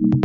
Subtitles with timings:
[0.00, 0.23] thank you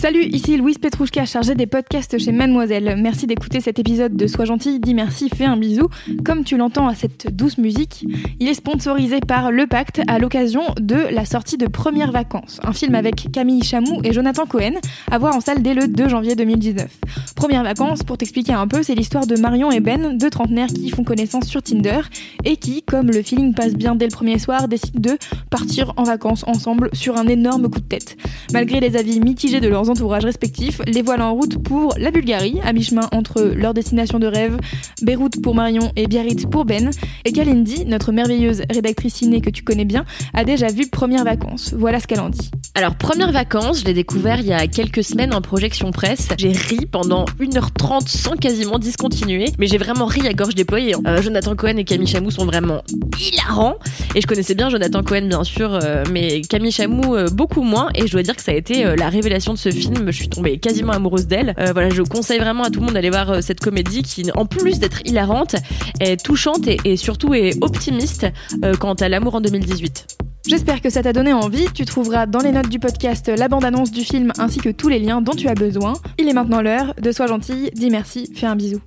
[0.00, 2.96] Salut, ici Louise Petrouchka, chargée des podcasts chez Mademoiselle.
[2.98, 5.90] Merci d'écouter cet épisode de Sois gentil, dis merci, fais un bisou.
[6.24, 8.06] Comme tu l'entends à cette douce musique,
[8.40, 12.72] il est sponsorisé par Le Pacte à l'occasion de la sortie de Premières Vacances, un
[12.72, 14.72] film avec Camille Chamou et Jonathan Cohen,
[15.10, 16.88] à voir en salle dès le 2 janvier 2019.
[17.36, 20.88] Premières Vacances, pour t'expliquer un peu, c'est l'histoire de Marion et Ben, deux trentenaires qui
[20.88, 22.00] font connaissance sur Tinder
[22.46, 25.18] et qui, comme le feeling passe bien dès le premier soir, décident de
[25.50, 28.16] partir en vacances ensemble sur un énorme coup de tête.
[28.54, 32.60] Malgré les avis mitigés de leurs entourages respectifs, les voilà en route pour la Bulgarie,
[32.64, 34.58] à mi-chemin entre leur destination de rêve,
[35.02, 36.90] Beyrouth pour Marion et Biarritz pour Ben,
[37.24, 41.74] et Kalindi, notre merveilleuse rédactrice ciné que tu connais bien, a déjà vu Premières Vacances.
[41.76, 42.50] Voilà ce qu'elle en dit.
[42.74, 46.28] Alors, première vacances, je l'ai découvert il y a quelques semaines en projection presse.
[46.38, 50.94] J'ai ri pendant 1h30 sans quasiment discontinuer, mais j'ai vraiment ri à gorge déployée.
[50.94, 51.00] hein.
[51.06, 52.82] Euh, Jonathan Cohen et Camille Chamou sont vraiment
[53.18, 53.74] hilarants.
[54.14, 57.88] Et je connaissais bien Jonathan Cohen, bien sûr, euh, mais Camille Chamou euh, beaucoup moins.
[57.94, 59.79] Et je dois dire que ça a été la révélation de ce film.
[59.80, 61.54] Je suis tombée quasiment amoureuse d'elle.
[61.58, 64.30] Euh, voilà, je conseille vraiment à tout le monde d'aller voir euh, cette comédie qui,
[64.34, 65.56] en plus d'être hilarante,
[66.00, 68.26] est touchante et, et surtout est optimiste
[68.62, 70.18] euh, quant à l'amour en 2018.
[70.46, 71.66] J'espère que ça t'a donné envie.
[71.72, 74.98] Tu trouveras dans les notes du podcast la bande-annonce du film ainsi que tous les
[74.98, 75.94] liens dont tu as besoin.
[76.18, 78.80] Il est maintenant l'heure de Sois gentille, dis merci, fais un bisou.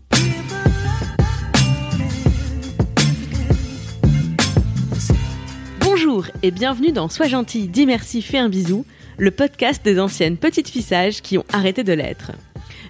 [5.79, 8.85] Bonjour et bienvenue dans Sois gentil, dis merci, fais un bisou,
[9.17, 12.31] le podcast des anciennes petites fissages qui ont arrêté de l'être.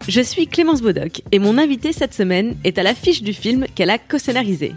[0.07, 3.89] Je suis Clémence Bodoc et mon invitée cette semaine est à l'affiche du film qu'elle
[3.89, 4.73] a co-scénarisé.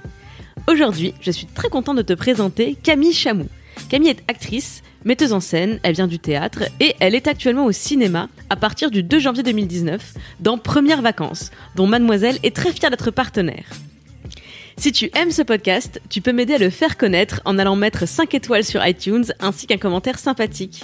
[0.68, 3.46] Aujourd'hui, je suis très contente de te présenter Camille Chamou.
[3.88, 7.72] Camille est actrice, metteuse en scène, elle vient du théâtre et elle est actuellement au
[7.72, 12.90] cinéma à partir du 2 janvier 2019 dans Premières Vacances, dont Mademoiselle est très fière
[12.90, 13.66] d'être partenaire.
[14.78, 18.06] Si tu aimes ce podcast, tu peux m'aider à le faire connaître en allant mettre
[18.06, 20.82] 5 étoiles sur iTunes ainsi qu'un commentaire sympathique.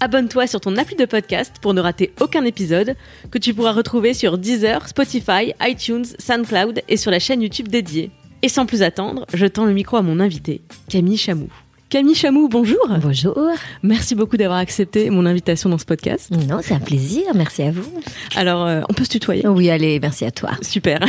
[0.00, 2.94] Abonne-toi sur ton appli de podcast pour ne rater aucun épisode
[3.32, 8.12] que tu pourras retrouver sur Deezer, Spotify, iTunes, SoundCloud et sur la chaîne YouTube dédiée.
[8.42, 11.48] Et sans plus attendre, je tends le micro à mon invité, Camille Chamou.
[11.90, 12.86] Camille Chamou, bonjour.
[13.00, 13.48] Bonjour.
[13.82, 16.30] Merci beaucoup d'avoir accepté mon invitation dans ce podcast.
[16.30, 17.22] Non, c'est un plaisir.
[17.34, 17.90] Merci à vous.
[18.36, 20.50] Alors, euh, on peut se tutoyer Oui, allez, merci à toi.
[20.60, 21.00] Super.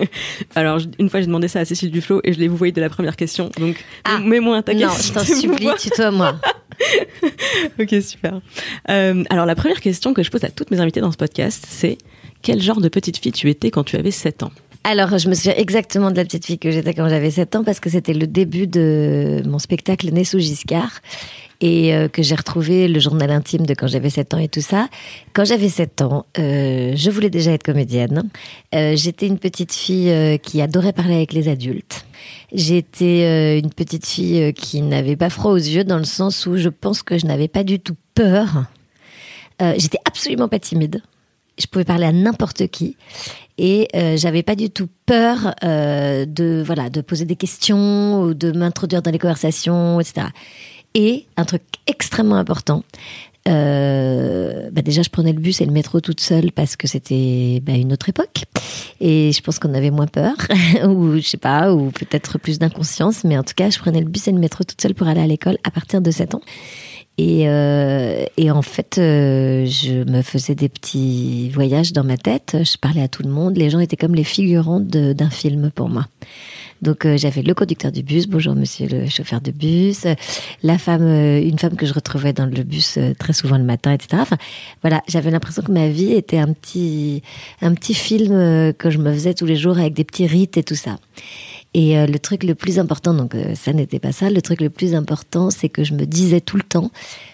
[0.54, 2.80] Alors, une fois, j'ai demandé ça à Cécile Duflo et je l'ai vous voyez de
[2.80, 3.50] la première question.
[3.58, 4.20] Donc, Ah.
[4.20, 5.20] mets-moi ta Non, question.
[5.22, 6.36] je t'en supplie, tutoie-moi.
[7.78, 8.40] ok, super.
[8.88, 11.66] Euh, alors, la première question que je pose à toutes mes invitées dans ce podcast,
[11.68, 11.98] c'est
[12.40, 14.52] quel genre de petite fille tu étais quand tu avais 7 ans?
[14.84, 17.64] Alors, je me souviens exactement de la petite fille que j'étais quand j'avais 7 ans
[17.64, 21.00] parce que c'était le début de mon spectacle Né sous Giscard
[21.60, 24.60] et euh, que j'ai retrouvé le journal intime de quand j'avais 7 ans et tout
[24.60, 24.88] ça.
[25.34, 28.28] Quand j'avais 7 ans, euh, je voulais déjà être comédienne.
[28.74, 32.04] Euh, J'étais une petite fille qui adorait parler avec les adultes.
[32.52, 36.68] J'étais une petite fille qui n'avait pas froid aux yeux dans le sens où je
[36.68, 38.64] pense que je n'avais pas du tout peur.
[39.60, 41.02] J'étais absolument pas timide.
[41.58, 42.96] Je pouvais parler à n'importe qui
[43.58, 48.34] et euh, j'avais pas du tout peur euh, de voilà de poser des questions ou
[48.34, 50.28] de m'introduire dans les conversations, etc.
[50.94, 52.82] Et un truc extrêmement important.
[53.48, 57.60] Euh, bah déjà, je prenais le bus et le métro toute seule parce que c'était
[57.62, 58.44] bah, une autre époque.
[59.00, 60.34] Et je pense qu'on avait moins peur,
[60.88, 63.24] ou je sais pas, ou peut-être plus d'inconscience.
[63.24, 65.20] Mais en tout cas, je prenais le bus et le métro toute seule pour aller
[65.20, 66.42] à l'école à partir de 7 ans.
[67.18, 72.56] Et, euh, et en fait, euh, je me faisais des petits voyages dans ma tête.
[72.62, 73.56] Je parlais à tout le monde.
[73.56, 76.06] Les gens étaient comme les figurants de- d'un film pour moi.
[76.80, 80.04] Donc euh, j'avais le conducteur du bus, bonjour monsieur le chauffeur de bus,
[80.64, 83.62] la femme, euh, une femme que je retrouvais dans le bus euh, très souvent le
[83.62, 84.16] matin, etc.
[84.20, 84.36] Enfin
[84.80, 87.22] voilà, j'avais l'impression que ma vie était un petit,
[87.60, 90.56] un petit film euh, que je me faisais tous les jours avec des petits rites
[90.56, 90.96] et tout ça.
[91.74, 94.60] Et euh, le truc le plus important, donc euh, ça n'était pas ça, le truc
[94.60, 96.90] le plus important, c'est que je me disais tout le temps,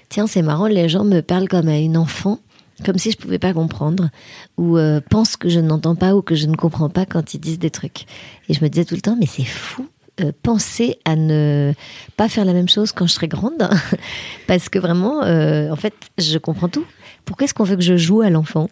[0.08, 2.38] tiens c'est marrant, les gens me parlent comme à une enfant,
[2.84, 4.10] comme si je pouvais pas comprendre,
[4.56, 7.40] ou euh, pensent que je n'entends pas ou que je ne comprends pas quand ils
[7.40, 8.06] disent des trucs.
[8.48, 9.88] Et je me disais tout le temps, mais c'est fou.
[10.42, 11.72] penser à ne
[12.16, 13.68] pas faire la même chose quand je serai grande,
[14.46, 16.86] parce que vraiment, en fait, je comprends tout.
[17.24, 18.70] Pourquoi est-ce qu'on veut que je joue à l'enfant?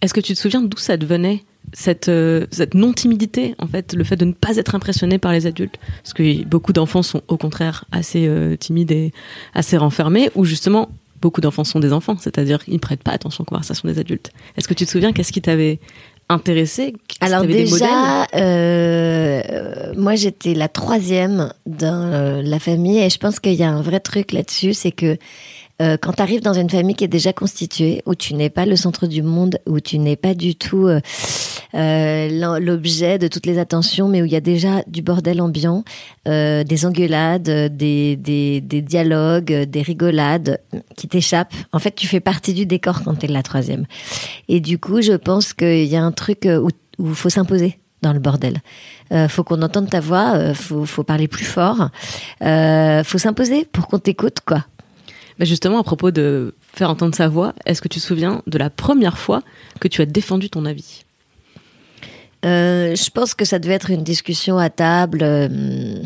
[0.00, 1.42] Est-ce que tu te souviens d'où ça te venait
[1.72, 5.46] cette, euh, cette non-timidité, en fait, le fait de ne pas être impressionné par les
[5.46, 5.76] adultes.
[6.02, 9.12] Parce que beaucoup d'enfants sont au contraire assez euh, timides et
[9.54, 10.90] assez renfermés, ou justement,
[11.20, 14.30] beaucoup d'enfants sont des enfants, c'est-à-dire ils ne prêtent pas attention aux conversations des adultes.
[14.56, 15.80] Est-ce que tu te souviens qu'est-ce qui t'avait
[16.28, 16.94] intéressé?
[17.20, 23.62] Alors déjà, euh, moi j'étais la troisième dans la famille et je pense qu'il y
[23.62, 25.18] a un vrai truc là-dessus, c'est que
[25.82, 28.64] euh, quand tu arrives dans une famille qui est déjà constituée, où tu n'es pas
[28.64, 31.00] le centre du monde, où tu n'es pas du tout euh,
[31.74, 35.84] euh l'objet de toutes les attentions, mais où il y a déjà du bordel ambiant,
[36.28, 37.42] euh, des engueulades,
[37.76, 40.60] des, des, des, dialogues, des rigolades
[40.96, 41.54] qui t'échappent.
[41.72, 43.86] En fait, tu fais partie du décor quand tu es la troisième.
[44.48, 48.12] Et du coup, je pense qu'il y a un truc où il faut s'imposer dans
[48.12, 48.60] le bordel.
[49.12, 51.88] Euh, faut qu'on entende ta voix, euh, faut, faut parler plus fort,
[52.42, 54.64] euh, faut s'imposer pour qu'on t'écoute, quoi.
[55.38, 58.56] Mais justement, à propos de faire entendre sa voix, est-ce que tu te souviens de
[58.56, 59.42] la première fois
[59.80, 61.03] que tu as défendu ton avis?
[62.44, 65.96] Euh, je pense que ça devait être une discussion à table euh,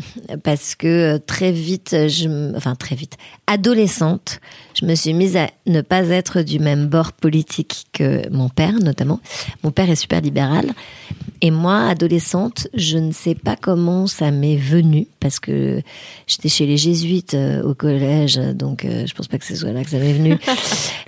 [0.43, 4.39] parce que euh, très vite, je, enfin très vite, adolescente,
[4.79, 8.73] je me suis mise à ne pas être du même bord politique que mon père,
[8.79, 9.19] notamment.
[9.63, 10.71] Mon père est super libéral
[11.41, 15.81] et moi, adolescente, je ne sais pas comment ça m'est venu parce que
[16.27, 19.89] j'étais chez les jésuites au collège, donc je pense pas que ce soit là que
[19.89, 20.37] ça m'est venu.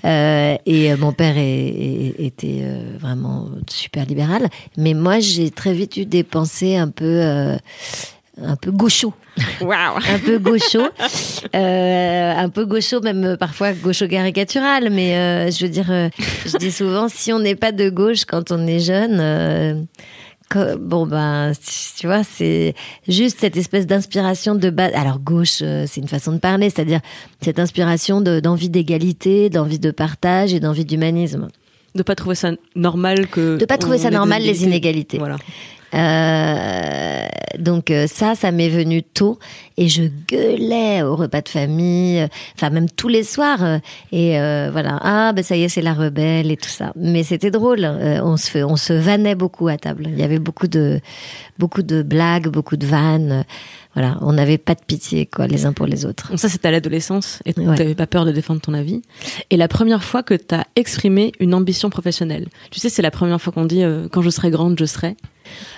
[0.66, 2.64] et mon père était
[3.00, 7.58] vraiment super libéral, mais moi j'ai très vite eu des pensées un peu euh,
[8.42, 9.14] un peu gaucho.
[9.62, 10.82] un peu gaucho.
[11.56, 14.90] Euh, un peu gaucho, même parfois gaucho caricatural.
[14.92, 15.88] Mais euh, je veux dire,
[16.46, 19.88] je dis souvent, si on n'est pas de gauche quand on est jeune,
[20.80, 21.54] bon ben,
[21.98, 22.74] tu vois, c'est
[23.08, 24.92] juste cette espèce d'inspiration de base.
[24.96, 27.00] Alors gauche, c'est une façon de parler, c'est-à-dire
[27.42, 31.48] cette inspiration d'envie d'égalité, d'envie de partage et d'envie d'humanisme
[31.96, 35.18] de pas trouver ça normal que de pas trouver ça normal les inégalités.
[35.18, 35.38] Voilà.
[35.94, 37.28] Euh,
[37.60, 39.38] donc euh, ça, ça m'est venu tôt
[39.78, 43.64] et je gueulais au repas de famille, enfin même tous les soirs.
[43.64, 43.80] Euh,
[44.12, 44.32] et
[44.72, 46.94] voilà, ah ben ça y est, c'est la rebelle et tout ça.
[46.96, 47.86] Mais c'était drôle.
[47.86, 50.06] on se fait, on se vannait beaucoup à table.
[50.08, 51.02] Il y avait beaucoup de
[51.60, 53.46] beaucoup de blagues, beaucoup de vannes
[53.94, 56.30] voilà, on n'avait pas de pitié quoi, les uns pour les autres.
[56.30, 59.02] Donc ça, c'était à l'adolescence et tu n'avais pas peur de défendre ton avis.
[59.50, 63.12] Et la première fois que tu as exprimé une ambition professionnelle, tu sais, c'est la
[63.12, 65.18] première fois qu'on dit euh, quand je serai grande, je serai.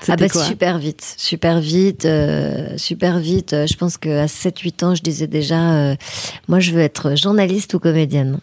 [0.07, 3.56] Ah bah super vite, super vite, euh, super vite.
[3.65, 5.95] Je pense qu'à 7-8 ans, je disais déjà, euh,
[6.48, 8.38] moi je veux être journaliste ou comédienne.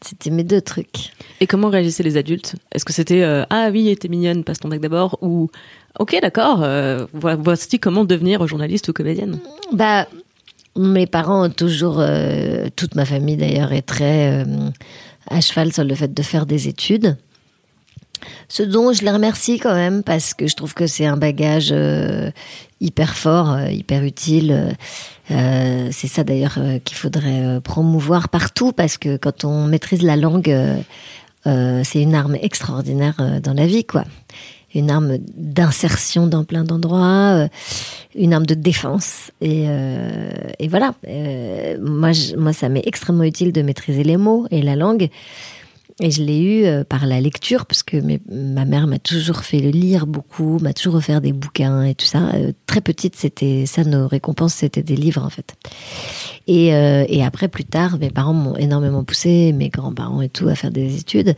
[0.00, 1.10] C'était mes deux trucs.
[1.40, 2.54] Et comment réagissaient les adultes?
[2.72, 5.50] Est-ce que c'était ah oui, t'es mignonne, passe ton bac d'abord ou
[5.98, 6.62] Ok, d'accord.
[6.62, 9.38] Euh, voici comment devenir journaliste ou comédienne.
[9.72, 10.06] Bah,
[10.76, 14.70] mes parents ont toujours, euh, toute ma famille d'ailleurs, est très euh,
[15.28, 17.16] à cheval sur le fait de faire des études.
[18.48, 21.72] Ce dont je les remercie quand même parce que je trouve que c'est un bagage
[22.80, 24.76] hyper fort, hyper utile.
[25.28, 30.52] c'est ça d'ailleurs qu'il faudrait promouvoir partout parce que quand on maîtrise la langue,
[31.44, 34.04] c'est une arme extraordinaire dans la vie, quoi
[34.78, 37.48] une arme d'insertion dans plein d'endroits, euh,
[38.14, 39.30] une arme de défense.
[39.40, 40.30] Et, euh,
[40.68, 45.08] voilà, euh, moi, moi, ça m'est extrêmement utile de maîtriser les mots et la langue.
[46.00, 47.96] Et je l'ai eu euh, par la lecture, parce que
[48.30, 52.06] ma mère m'a toujours fait le lire beaucoup, m'a toujours offert des bouquins et tout
[52.06, 52.30] ça.
[52.34, 55.56] Euh, très petite, c'était ça, nos récompenses, c'était des livres en fait.
[56.46, 60.46] Et, euh, et après, plus tard, mes parents m'ont énormément poussé, mes grands-parents et tout,
[60.46, 61.34] à faire des études,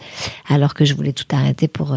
[0.47, 1.97] alors que je voulais tout arrêter pour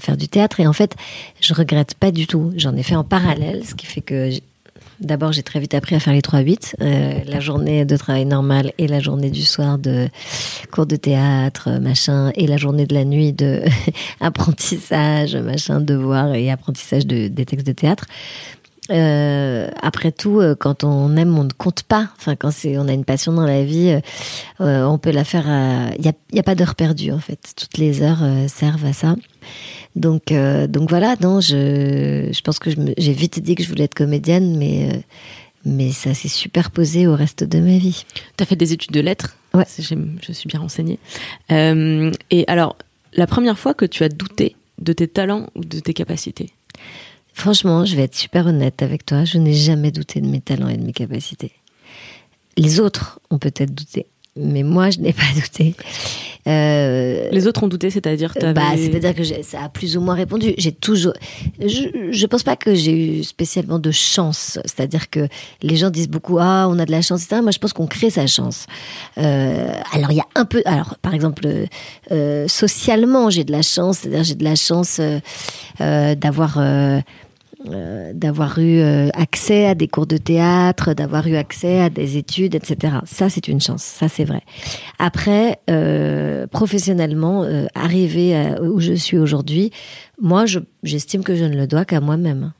[0.00, 0.58] faire du théâtre.
[0.58, 0.96] Et en fait,
[1.40, 2.52] je regrette pas du tout.
[2.56, 4.30] J'en ai fait en parallèle, ce qui fait que
[5.00, 8.72] D'abord, j'ai très vite appris à faire les 3-8, euh, la journée de travail normal
[8.78, 10.08] et la journée du soir de
[10.70, 13.62] cours de théâtre, machin, et la journée de la nuit de
[14.20, 18.06] apprentissage, machin, devoir et apprentissage de, des textes de théâtre.
[18.90, 22.10] Euh, après tout, euh, quand on aime, on ne compte pas.
[22.18, 23.98] Enfin, quand c'est, on a une passion dans la vie,
[24.60, 25.46] euh, on peut la faire.
[25.96, 27.54] Il n'y a, y a, pas d'heure perdue en fait.
[27.56, 29.16] Toutes les heures servent à ça.
[29.96, 31.16] Donc, donc voilà.
[31.20, 35.04] Non, je, je pense que j'ai vite dit que je voulais être comédienne, mais
[35.66, 38.04] mais ça s'est superposé au reste de ma vie.
[38.36, 39.36] Tu as fait des études de lettres.
[39.54, 39.64] Ouais.
[39.78, 40.98] Je suis bien renseignée.
[41.50, 42.76] et alors,
[43.14, 46.50] la première fois que tu as douté de tes talents ou de tes capacités?
[47.34, 50.68] Franchement, je vais être super honnête avec toi, je n'ai jamais douté de mes talents
[50.68, 51.52] et de mes capacités.
[52.56, 55.74] Les autres ont peut-être douté, mais moi, je n'ai pas douté.
[56.46, 60.54] Euh, les autres ont douté, c'est-à-dire bah, C'est-à-dire que ça a plus ou moins répondu.
[60.58, 61.14] J'ai toujours.
[61.58, 64.58] Je ne pense pas que j'ai eu spécialement de chance.
[64.64, 65.26] C'est-à-dire que
[65.62, 67.40] les gens disent beaucoup Ah, on a de la chance, etc.
[67.42, 68.66] Moi, je pense qu'on crée sa chance.
[69.18, 70.62] Euh, alors, il y a un peu.
[70.66, 71.48] Alors, par exemple,
[72.12, 73.98] euh, socialement, j'ai de la chance.
[73.98, 75.00] C'est-à-dire, j'ai de la chance
[75.80, 76.58] d'avoir
[77.70, 82.16] euh, d'avoir eu euh, accès à des cours de théâtre, d'avoir eu accès à des
[82.16, 82.96] études, etc.
[83.06, 84.42] Ça, c'est une chance, ça c'est vrai.
[84.98, 89.70] Après, euh, professionnellement, arriver où je suis aujourd'hui,
[90.20, 90.44] moi,
[90.82, 92.52] j'estime que je ne le dois qu'à moi-même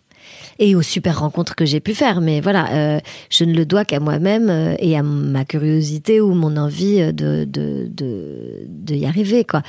[0.59, 2.21] et aux super rencontres que j'ai pu faire.
[2.21, 7.13] Mais voilà, je ne le dois qu'à moi-même et à ma curiosité ou mon envie
[7.13, 9.45] de, de, de, de y arriver.
[9.45, 9.63] Quoi.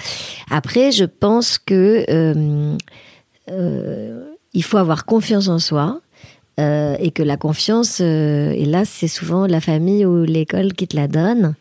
[0.49, 2.05] Après, je pense que
[3.49, 6.01] euh, il faut avoir confiance en soi.
[6.57, 10.87] Euh, et que la confiance, euh, et là, c'est souvent la famille ou l'école qui
[10.87, 11.55] te la donne.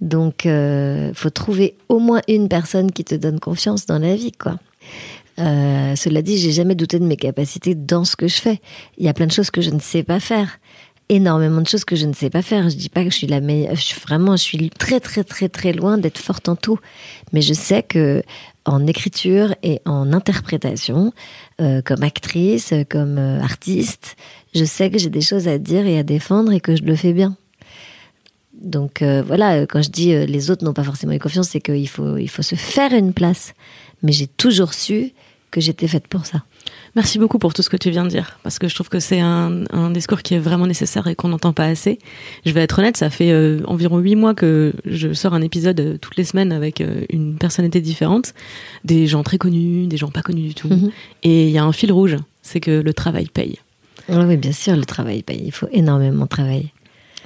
[0.00, 4.32] Donc, euh, faut trouver au moins une personne qui te donne confiance dans la vie,
[4.32, 4.58] quoi.
[5.38, 8.60] Euh, cela dit, j'ai jamais douté de mes capacités dans ce que je fais.
[8.98, 10.58] Il y a plein de choses que je ne sais pas faire,
[11.08, 12.68] énormément de choses que je ne sais pas faire.
[12.68, 13.76] Je dis pas que je suis la meilleure.
[14.02, 16.80] Vraiment, je suis très très très très loin d'être forte en tout.
[17.32, 18.24] Mais je sais que
[18.64, 21.12] en écriture et en interprétation,
[21.60, 24.16] euh, comme actrice, comme euh, artiste,
[24.54, 26.94] je sais que j'ai des choses à dire et à défendre et que je le
[26.94, 27.36] fais bien.
[28.54, 31.88] Donc euh, voilà, quand je dis les autres n'ont pas forcément eu confiance, c'est qu'il
[31.88, 33.54] faut, il faut se faire une place.
[34.02, 35.12] Mais j'ai toujours su
[35.50, 36.42] que j'étais faite pour ça.
[36.94, 39.00] Merci beaucoup pour tout ce que tu viens de dire, parce que je trouve que
[39.00, 41.98] c'est un, un, discours qui est vraiment nécessaire et qu'on n'entend pas assez.
[42.44, 45.80] Je vais être honnête, ça fait euh, environ huit mois que je sors un épisode
[45.80, 48.34] euh, toutes les semaines avec euh, une personnalité différente,
[48.84, 50.68] des gens très connus, des gens pas connus du tout.
[50.68, 50.90] Mhm.
[51.22, 53.58] Et il y a un fil rouge, c'est que le travail paye.
[54.10, 55.44] oui, bien sûr, le travail paye.
[55.46, 56.72] Il faut énormément travailler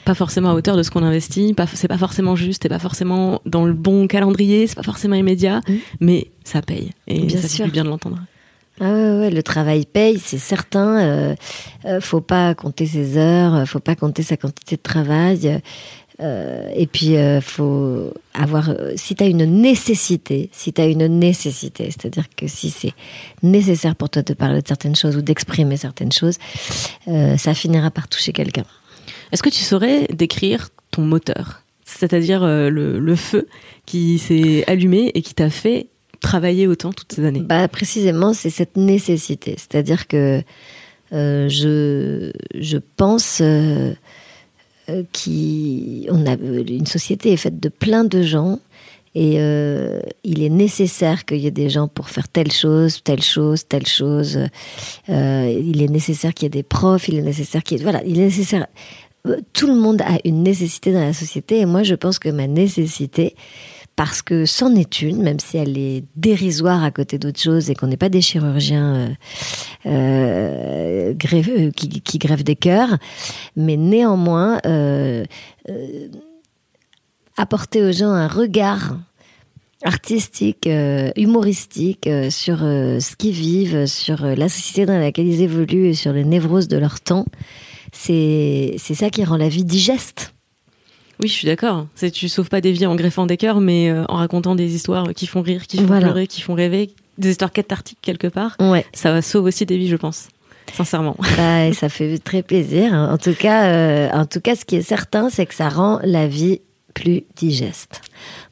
[0.04, 2.78] pas forcément à hauteur de ce qu'on investit, pas, c'est pas forcément juste, c'est pas
[2.78, 5.78] forcément dans le bon calendrier, c'est pas forcément immédiat, mhm.
[5.98, 6.92] mais ça paye.
[7.08, 8.20] Et bien ça fait bien de l'entendre.
[8.80, 10.98] Ah ouais, le travail paye, c'est certain.
[10.98, 11.34] Euh,
[11.86, 15.62] euh, faut pas compter ses heures, faut pas compter sa quantité de travail.
[16.20, 18.74] Euh, et puis, euh, faut avoir.
[18.96, 22.92] Si tu as une nécessité, si une nécessité, c'est-à-dire que si c'est
[23.42, 26.36] nécessaire pour toi de parler de certaines choses ou d'exprimer certaines choses,
[27.06, 28.64] ça finira par toucher quelqu'un.
[29.32, 31.62] Est-ce que tu saurais décrire ton moteur?
[31.84, 33.48] C'est-à-dire le feu
[33.84, 35.88] qui s'est allumé et qui t'a fait
[36.20, 39.54] travailler autant toutes ces années bah, Précisément, c'est cette nécessité.
[39.56, 40.42] C'est-à-dire que
[41.12, 43.92] euh, je, je pense euh,
[44.88, 48.58] euh qu'on a une société est faite de plein de gens
[49.14, 53.22] et euh, il est nécessaire qu'il y ait des gens pour faire telle chose, telle
[53.22, 54.38] chose, telle chose.
[55.08, 57.82] il est nécessaire qu'il y ait des profs, il est nécessaire qu'il y ait...
[57.82, 58.66] Voilà, il est nécessaire...
[59.54, 62.46] Tout le monde a une nécessité dans la société et moi je pense que ma
[62.46, 63.34] nécessité,
[63.96, 67.74] parce que c'en est une, même si elle est dérisoire à côté d'autres choses et
[67.74, 69.08] qu'on n'est pas des chirurgiens euh,
[69.86, 72.98] euh, euh qui, qui, grèvent des cœurs,
[73.56, 75.24] mais néanmoins euh,
[75.70, 76.08] euh
[77.38, 78.96] apporter aux gens un regard
[79.84, 80.66] artistique,
[81.16, 86.24] humoristique sur ce qu'ils vivent, sur la société dans laquelle ils évoluent et sur les
[86.24, 87.26] névroses de leur temps,
[87.92, 90.32] c'est ça qui rend la vie digeste.
[91.20, 91.86] Oui, je suis d'accord.
[91.94, 94.74] C'est tu sauves pas des vies en greffant des cœurs, mais euh, en racontant des
[94.74, 98.56] histoires qui font rire, qui font pleurer, qui font rêver, des histoires cathartiques quelque part.
[98.60, 98.84] Ouais.
[98.92, 100.28] Ça sauve aussi des vies, je pense.
[100.74, 101.16] Sincèrement.
[101.36, 102.92] Bah, ça fait très plaisir.
[102.92, 106.00] En tout cas, euh, en tout cas, ce qui est certain, c'est que ça rend
[106.02, 106.60] la vie
[106.94, 108.00] plus digeste.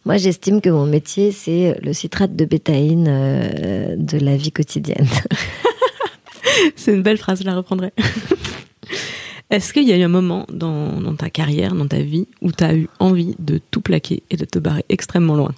[0.05, 5.09] Moi, j'estime que mon métier, c'est le citrate de bétaïne euh, de la vie quotidienne.
[6.77, 7.93] c'est une belle phrase, je la reprendrai.
[9.51, 12.65] Est-ce qu'il y a eu un moment dans, ta carrière, dans ta vie, où tu
[12.65, 15.55] as eu envie de tout plaquer et de te barrer extrêmement loin?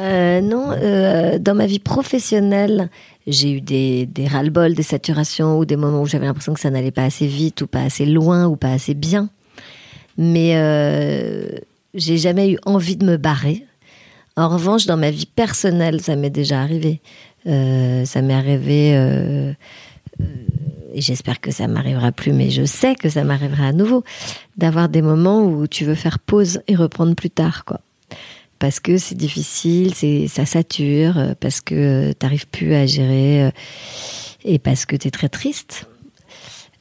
[0.00, 2.90] Euh, Non, euh, dans ma vie professionnelle,
[3.26, 6.70] j'ai eu des, des ras-le-bol, des saturations ou des moments où j'avais l'impression que ça
[6.70, 9.30] n'allait pas assez vite ou pas assez loin ou pas assez bien.
[10.18, 11.48] Mais euh,
[11.94, 13.64] j'ai jamais eu envie de me barrer.
[14.36, 17.00] En revanche, dans ma vie personnelle, ça m'est déjà arrivé.
[17.44, 19.54] ça m'est arrivé
[20.94, 24.04] j'espère que ça m'arrivera plus, mais je sais que ça m'arrivera à nouveau,
[24.56, 27.80] d'avoir des moments où tu veux faire pause et reprendre plus tard, quoi.
[28.60, 33.50] Parce que c'est difficile, c'est ça sature, parce que t'arrives plus à gérer euh,
[34.44, 35.88] et parce que tu es très triste.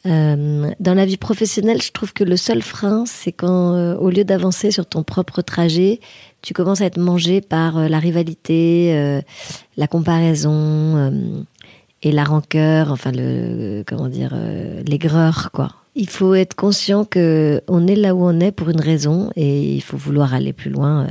[0.06, 4.10] Euh, dans la vie professionnelle, je trouve que le seul frein, c'est quand, euh, au
[4.10, 6.02] lieu d'avancer sur ton propre trajet,
[6.42, 9.22] tu commences à être mangé par la rivalité,
[9.76, 11.46] la comparaison
[12.02, 15.70] et la rancœur, enfin le comment dire, euh, l'aigreur quoi.
[15.96, 19.74] il faut être conscient que on est là où on est pour une raison et
[19.76, 21.08] il faut vouloir aller plus loin, euh,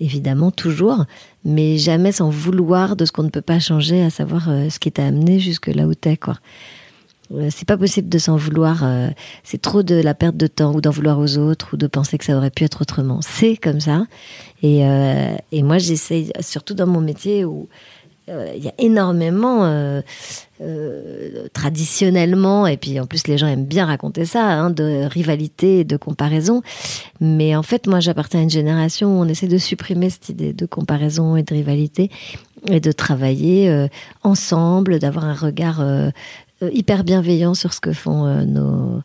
[0.00, 1.04] évidemment toujours,
[1.44, 4.78] mais jamais sans vouloir de ce qu'on ne peut pas changer, à savoir euh, ce
[4.78, 6.36] qui t'a amené jusque là où t'es, quoi.
[7.32, 8.84] Euh, C'est pas possible de s'en vouloir.
[9.42, 12.18] c'est trop de la perte de temps ou d'en vouloir aux autres ou de penser
[12.18, 13.20] que ça aurait pu être autrement.
[13.22, 14.06] C'est comme ça.
[14.62, 14.80] Et,
[15.50, 17.68] et moi, j'essaye, surtout dans mon métier où
[18.28, 20.00] il y a énormément, euh,
[20.60, 25.84] euh, traditionnellement, et puis en plus les gens aiment bien raconter ça, hein, de rivalité
[25.84, 26.62] de comparaison.
[27.20, 30.52] Mais en fait, moi, j'appartiens à une génération où on essaie de supprimer cette idée
[30.52, 32.10] de comparaison et de rivalité
[32.68, 33.88] et de travailler euh,
[34.22, 36.10] ensemble, d'avoir un regard euh,
[36.62, 39.02] euh, hyper bienveillant sur ce que font euh, nos,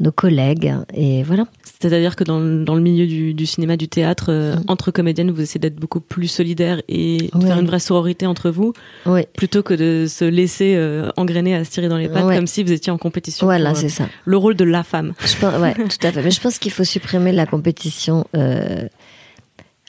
[0.00, 0.74] nos collègues.
[0.94, 1.46] Et voilà.
[1.62, 4.62] C'est-à-dire que dans, le- dans le milieu du, du cinéma, du théâtre, euh, Mm.
[4.68, 7.46] entre comédiennes, vous essayez d'être beaucoup plus solidaires et de Ouais.
[7.46, 8.72] faire une vraie sororité entre vous,
[9.06, 9.22] Oui.
[9.36, 12.36] plutôt que de se laisser euh, engrainer à se tirer dans les pattes Ouais.
[12.36, 13.46] comme si vous étiez en compétition.
[13.46, 14.08] Voilà, euh, c'est ça.
[14.24, 15.12] le rôle de la femme.
[15.24, 16.22] Je pense, ouais, tout à fait.
[16.22, 18.24] Mais je pense qu'il faut supprimer la compétition.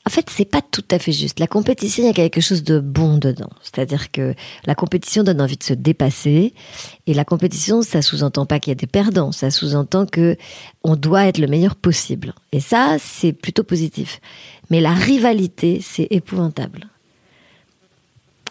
[0.08, 1.40] En fait, c'est pas tout à fait juste.
[1.40, 3.50] La compétition, il y a quelque chose de bon dedans.
[3.64, 4.36] C'est-à-dire que
[4.66, 6.54] la compétition donne envie de se dépasser.
[7.08, 9.32] Et la compétition, ça sous-entend pas qu'il y a des perdants.
[9.32, 10.38] Ça sous-entend que
[10.84, 12.36] on doit être le meilleur possible.
[12.52, 14.22] Et ça, c'est plutôt positif.
[14.70, 16.88] Mais la rivalité, c'est épouvantable.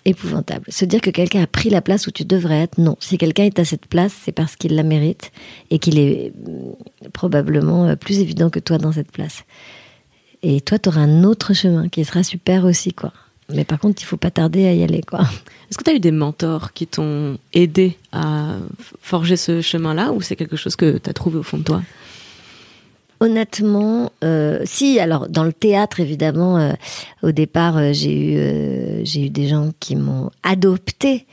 [0.05, 0.67] Épouvantable.
[0.69, 2.97] Se dire que quelqu'un a pris la place où tu devrais être, non.
[2.99, 5.31] Si quelqu'un est à cette place, c'est parce qu'il la mérite
[5.71, 6.73] et qu'il est euh,
[7.13, 9.45] probablement euh, plus évident que toi dans cette place.
[10.47, 13.13] Et toi, tu auras un autre chemin qui sera super aussi, quoi.
[13.53, 15.21] Mais par contre, il faut pas tarder à y aller, quoi.
[15.71, 18.57] Est-ce que tu as eu des mentors qui t'ont aidé à
[19.01, 21.83] forger ce chemin-là ou c'est quelque chose que tu as trouvé au fond de toi?
[23.21, 25.01] Honnêtement, euh, si.
[25.01, 26.73] Alors, dans le théâtre, évidemment, euh,
[27.23, 31.27] au départ, euh, j'ai eu, j'ai eu des gens qui m'ont adopté.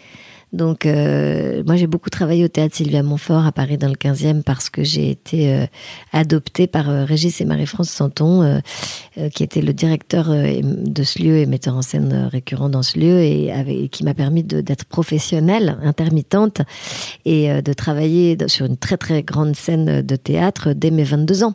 [0.54, 4.44] Donc, euh, moi, j'ai beaucoup travaillé au théâtre Sylvia Montfort à Paris dans le 15e
[4.44, 5.66] parce que j'ai été euh,
[6.12, 8.60] adoptée par euh, Régis et Marie-France Santon, euh,
[9.18, 13.00] euh, qui était le directeur de ce lieu et metteur en scène récurrent dans ce
[13.00, 16.62] lieu et, qui m'a permis d'être professionnelle, intermittente
[17.26, 21.54] et de travailler sur une très très grande scène de théâtre dès mes 22 ans.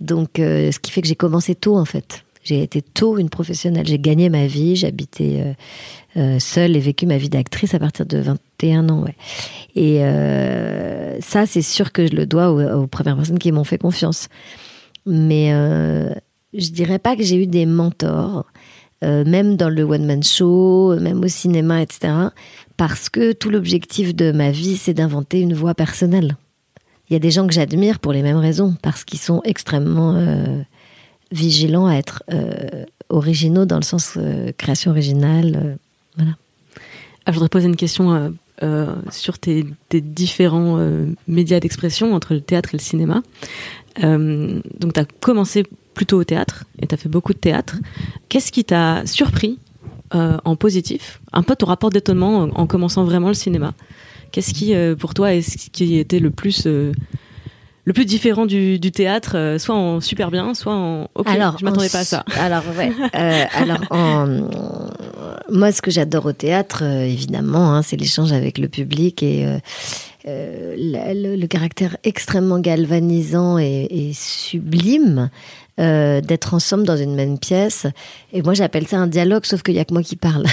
[0.00, 2.24] Donc, ce qui fait que j'ai commencé tôt en fait.
[2.44, 3.86] J'ai été tôt une professionnelle.
[3.86, 4.76] J'ai gagné ma vie.
[4.76, 5.54] J'habitais
[6.18, 9.04] euh, seule et vécu ma vie d'actrice à partir de 21 ans.
[9.76, 13.78] Et euh, ça, c'est sûr que je le dois aux, premières personnes qui m'ont fait
[13.78, 14.28] confiance.
[15.06, 16.12] Mais euh,
[16.52, 18.46] je dirais pas que j'ai eu des mentors,
[19.04, 22.12] euh, même dans le one-man show, même au cinéma, etc.
[22.76, 26.36] Parce que tout l'objectif de ma vie, c'est d'inventer une voix personnelle.
[27.08, 30.20] Il y a des gens que j'admire pour les mêmes raisons, parce qu'ils sont extrêmement
[31.32, 32.22] vigilants à être
[33.08, 34.18] originaux dans le sens
[34.58, 35.78] création originale.
[37.28, 38.30] Ah, je voudrais poser une question euh,
[38.62, 43.22] euh, sur tes, différents euh, médias d'expression entre le théâtre et le cinéma.
[44.00, 47.76] Donc, tu as commencé plutôt au théâtre et tu as fait beaucoup de théâtre.
[48.30, 49.58] Qu'est-ce qui t'a surpris
[50.12, 51.20] en positif?
[51.32, 53.74] Un peu ton rapport d'étonnement en, en commençant vraiment le cinéma.
[54.30, 56.68] Qu'est-ce qui, pour toi, est ce qui était le plus,
[57.88, 61.64] le plus différent du, du théâtre, euh, soit en super bien, soit en ok, je
[61.64, 62.22] m'attendais en pas à ça.
[62.38, 62.92] Alors, ouais.
[63.14, 64.26] euh, alors, en-
[65.50, 69.46] moi, ce que j'adore au théâtre, euh, évidemment, hein, c'est l'échange avec le public et
[70.26, 75.30] le, le caractère extrêmement galvanisant et, et sublime
[75.80, 77.86] euh, d'être ensemble dans une même pièce.
[78.34, 80.44] Et moi, j'appelle ça un dialogue, sauf qu'il y a que moi qui parle.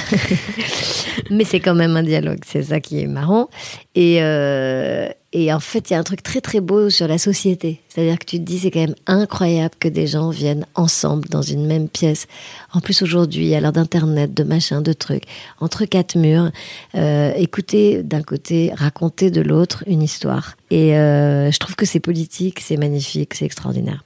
[1.31, 3.49] Mais c'est quand même un dialogue, c'est ça qui est marrant.
[3.95, 7.17] Et, euh, et en fait, il y a un truc très très beau sur la
[7.17, 7.81] société.
[7.89, 11.41] C'est-à-dire que tu te dis, c'est quand même incroyable que des gens viennent ensemble dans
[11.41, 12.27] une même pièce.
[12.71, 15.25] En plus, aujourd'hui, à l'heure d'Internet, de machin, de trucs,
[15.59, 16.51] entre quatre murs,
[16.95, 20.55] euh, écouter d'un côté, raconter de l'autre une histoire.
[20.71, 24.05] Et euh, je trouve que c'est politique, c'est magnifique, c'est extraordinaire.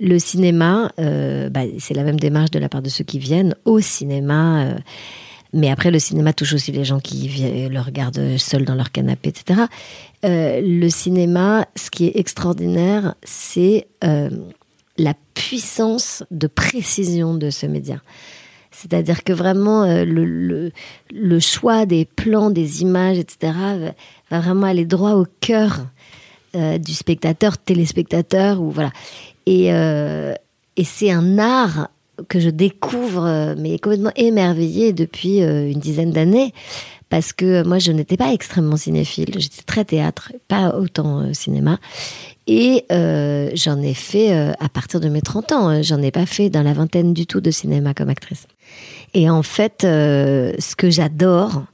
[0.00, 3.54] Le cinéma, euh, bah, c'est la même démarche de la part de ceux qui viennent
[3.66, 4.76] au cinéma.
[5.54, 7.30] Mais après, le cinéma touche aussi les gens qui
[7.70, 9.62] le regardent seuls dans leur canapé, etc.
[10.24, 14.30] Euh, le cinéma, ce qui est extraordinaire, c'est euh,
[14.98, 18.00] la puissance de précision de ce média.
[18.72, 23.52] C'est-à-dire que vraiment, euh, le, choix des plans, des images, etc.,
[24.30, 25.86] va, vraiment aller droit au cœur
[26.54, 28.92] du spectateur, téléspectateur, ou voilà.
[29.44, 29.72] Et
[30.84, 31.88] c'est un art
[32.28, 36.52] que je découvre, euh, mais complètement émerveillée depuis euh, une dizaine d'années,
[37.10, 41.78] parce que moi, je n'étais pas extrêmement cinéphile, j'étais très théâtre, pas autant euh, cinéma.
[42.46, 45.68] Et euh, j'en ai fait euh, à partir de mes 30 ans.
[45.68, 45.82] hein.
[45.82, 48.46] J'en ai pas fait dans la vingtaine du tout de cinéma comme actrice.
[49.14, 51.64] Et en fait, euh, ce que j'adore,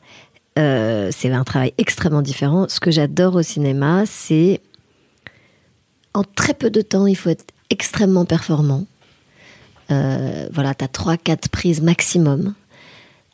[0.59, 2.67] euh, c'est un travail extrêmement différent.
[2.69, 4.61] Ce que j'adore au cinéma, c'est
[6.13, 8.85] en très peu de temps, il faut être extrêmement performant.
[9.91, 12.55] Euh, voilà, tu as 3-4 prises maximum,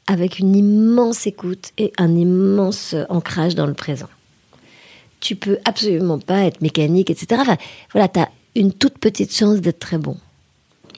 [0.06, 4.08] avec une immense écoute et un immense ancrage dans le présent.
[5.20, 7.42] Tu peux absolument pas être mécanique, etc.
[7.92, 10.16] Voilà, tu as une toute petite chance d'être très bon.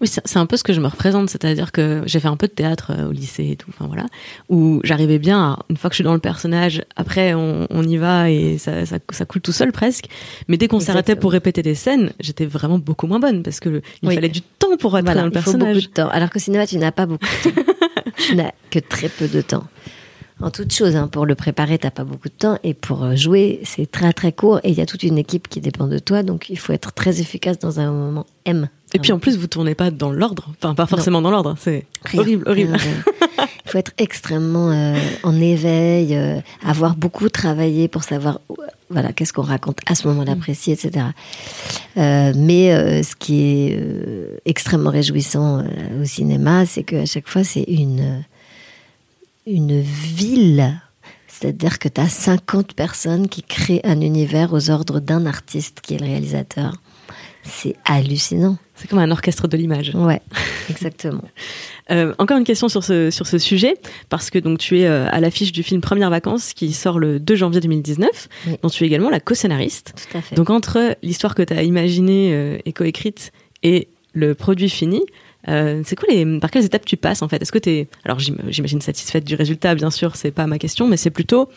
[0.00, 2.46] Oui, c'est un peu ce que je me représente, c'est-à-dire que j'ai fait un peu
[2.46, 4.06] de théâtre euh, au lycée et tout, enfin voilà,
[4.48, 7.82] où j'arrivais bien, à, une fois que je suis dans le personnage, après on, on
[7.82, 10.06] y va et ça, ça, ça, coule tout seul presque.
[10.46, 13.82] Mais dès qu'on s'arrêtait pour répéter des scènes, j'étais vraiment beaucoup moins bonne parce que
[14.02, 15.76] il fallait du temps pour être dans le personnage.
[15.76, 16.08] Il faut beaucoup de temps.
[16.10, 17.62] Alors qu'au cinéma, tu n'as pas beaucoup de temps.
[18.16, 19.64] tu n'as que très peu de temps
[20.40, 20.96] en toute chose.
[20.96, 21.08] Hein.
[21.08, 22.58] Pour le préparer, t'as pas beaucoup de temps.
[22.62, 24.60] Et pour euh, jouer, c'est très très court.
[24.62, 26.22] Et il y a toute une équipe qui dépend de toi.
[26.22, 28.68] Donc il faut être très efficace dans un moment M.
[28.94, 30.48] Et puis en plus, vous tournez pas dans l'ordre.
[30.58, 31.56] Enfin, pas forcément dans l'ordre.
[31.58, 32.76] C'est horrible, horrible.
[33.66, 38.40] il faut être extrêmement euh, en éveil, euh, avoir beaucoup travaillé pour savoir
[38.90, 40.38] voilà qu'est-ce qu'on raconte à ce moment-là mm.
[40.38, 41.06] précis, etc.
[41.96, 43.78] mais ce qui est
[44.46, 45.62] extrêmement réjouissant
[46.00, 48.24] au cinéma, c'est qu'à chaque fois, c'est une
[49.48, 50.80] une ville.
[51.26, 55.94] C'est-à-dire que tu as 50 personnes qui créent un univers aux ordres d'un artiste qui
[55.94, 56.74] est le réalisateur.
[57.48, 58.56] C'est hallucinant.
[58.74, 59.92] C'est comme un orchestre de l'image.
[59.94, 60.20] Ouais,
[60.70, 61.24] exactement.
[61.90, 63.74] Euh, encore une question sur ce, sur ce sujet,
[64.08, 67.18] parce que donc tu es euh, à l'affiche du film Premières Vacances qui sort le
[67.18, 68.28] 2 janvier 2019,
[68.62, 69.94] dont tu es également la co-scénariste.
[69.96, 70.34] Tout à fait.
[70.36, 73.32] Donc entre l'histoire que tu as imaginée euh, et coécrite
[73.62, 75.02] et le produit fini,
[75.46, 77.40] euh, c'est quoi les, par quelles étapes tu passes en fait?
[77.40, 80.96] Est-ce que tu alors j'imagine satisfaite du résultat, bien sûr, c'est pas ma question, mais
[80.96, 81.48] c'est plutôt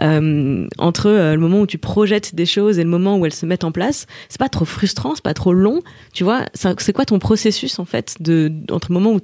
[0.00, 3.34] euh, entre euh, le moment où tu projettes des choses et le moment où elles
[3.34, 4.06] se mettent en place.
[4.28, 5.80] C'est pas trop frustrant, c'est pas trop long,
[6.12, 6.44] tu vois?
[6.54, 9.20] C'est quoi ton processus en fait de entre le moment où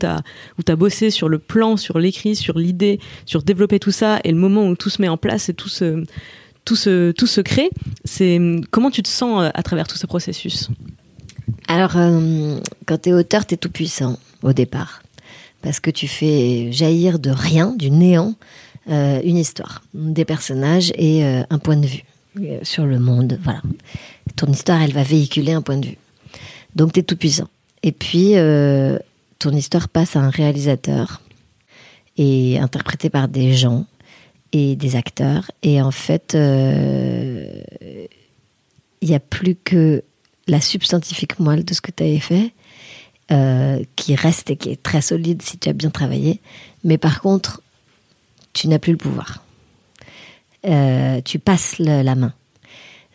[0.59, 4.33] où t'as bossé sur le plan, sur l'écrit, sur l'idée, sur développer tout ça et
[4.33, 6.05] le moment où tout se met en place et tout se
[6.65, 7.71] tout se tout se crée?
[8.05, 10.69] C'est comment tu te sens à travers tout ce processus?
[11.71, 15.05] Alors, euh, quand tu es auteur, tu es tout puissant au départ.
[15.63, 18.35] Parce que tu fais jaillir de rien, du néant,
[18.91, 22.03] euh, une histoire, des personnages et euh, un point de vue
[22.65, 23.39] sur le monde.
[23.45, 23.63] Voilà.
[24.35, 25.99] Ton histoire, elle va véhiculer un point de vue.
[26.75, 27.47] Donc, tu es tout puissant.
[27.85, 28.35] Et puis,
[29.39, 31.21] ton histoire passe à un réalisateur
[32.17, 33.87] et interprété par des gens
[34.51, 35.53] et des acteurs.
[35.63, 38.09] Et en fait, il
[39.09, 40.03] n'y a plus que
[40.51, 42.53] la substantifique moelle de ce que tu avais fait,
[43.31, 46.41] euh, qui reste et qui est très solide si tu as bien travaillé.
[46.83, 47.63] Mais par contre,
[48.53, 49.45] tu n'as plus le pouvoir.
[50.67, 52.33] Euh, tu passes la main.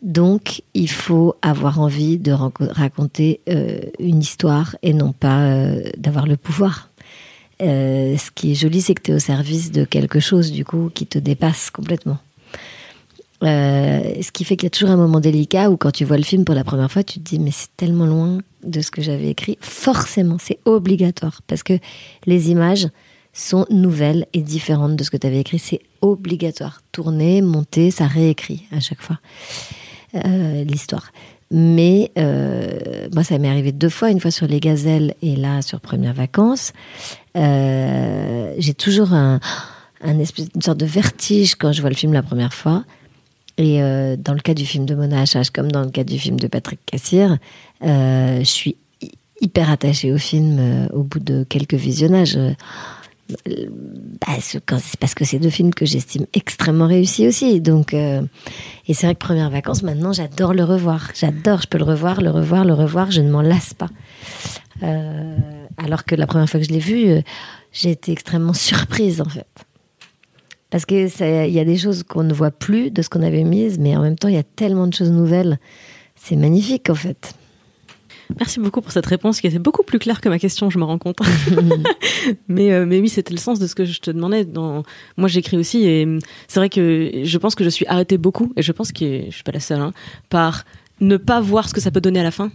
[0.01, 5.49] Donc, il faut avoir envie de raconter euh, une histoire et non pas
[5.97, 6.89] d'avoir le pouvoir.
[7.59, 10.89] ce qui est joli, c'est que tu es au service de quelque chose, du coup,
[10.93, 12.19] qui te dépasse complètement.
[13.45, 16.17] Euh, ce qui fait qu'il y a toujours un moment délicat où quand tu vois
[16.17, 18.89] le film pour la première fois, tu te dis mais c'est tellement loin de ce
[18.89, 19.57] que j'avais écrit.
[19.61, 21.73] Forcément, c'est obligatoire parce que
[22.25, 22.87] les images
[23.33, 25.59] sont nouvelles et différentes de ce que tu avais écrit.
[25.59, 26.81] C'est obligatoire.
[26.91, 29.19] Tourner, monter, ça réécrit à chaque fois
[30.15, 31.11] euh, l'histoire.
[31.51, 35.61] Mais euh, moi, ça m'est arrivé deux fois, une fois sur les gazelles et là
[35.61, 36.73] sur Premières Vacances.
[37.35, 40.25] J'ai toujours une
[40.61, 42.83] sorte de vertige quand je vois le film la première fois.
[43.57, 46.19] Et euh, dans le cas du film de Mona H.H., comme dans le cas du
[46.19, 47.37] film de Patrick Cassir,
[47.83, 48.75] euh, je suis
[49.39, 52.37] hyper attachée au film euh, au bout de quelques visionnages.
[53.27, 54.63] Bah, c'est
[54.99, 57.59] parce que c'est deux films que j'estime extrêmement réussis aussi.
[57.59, 58.19] Donc, et
[58.93, 61.09] c'est vrai que Première Vacances, maintenant, j'adore le revoir.
[61.15, 63.89] J'adore, je peux le revoir, le revoir, le revoir, je ne m'en lasse pas.
[64.81, 67.23] alors que la première fois que je l'ai vu,
[67.71, 69.64] j'ai été extrêmement surprise, en fait.
[70.75, 73.79] Parce qu'il y a des choses qu'on ne voit plus de ce qu'on avait mis,
[73.79, 75.57] mais en même temps, il y a tellement de choses nouvelles.
[76.17, 77.33] C'est magnifique, en fait.
[78.37, 80.83] Merci beaucoup pour cette réponse qui était beaucoup plus claire que ma question, je me
[80.83, 81.19] rends compte.
[82.49, 84.43] mais, euh, mais oui, c'était le sens de ce que je te demandais.
[84.43, 84.83] Dans...
[85.15, 88.61] Moi, j'écris aussi et c'est vrai que je pense que je suis arrêtée beaucoup, et
[88.61, 89.93] je pense que je suis pas la seule, hein,
[90.27, 90.65] par
[90.99, 92.51] ne pas voir ce que ça peut donner à la fin